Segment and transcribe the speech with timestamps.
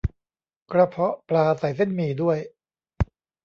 [0.71, 2.37] กระเพาะปลาใส่เส้นหมี่ด้วย